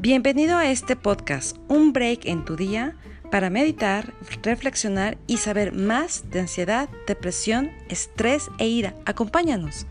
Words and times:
Bienvenido 0.00 0.56
a 0.56 0.70
este 0.70 0.94
podcast, 0.94 1.56
un 1.66 1.92
break 1.92 2.26
en 2.26 2.44
tu 2.44 2.54
día 2.54 2.96
para 3.32 3.50
meditar, 3.50 4.14
reflexionar 4.44 5.18
y 5.26 5.38
saber 5.38 5.72
más 5.72 6.30
de 6.30 6.38
ansiedad, 6.38 6.88
depresión, 7.08 7.72
estrés 7.88 8.48
e 8.60 8.68
ira. 8.68 8.94
Acompáñanos. 9.06 9.88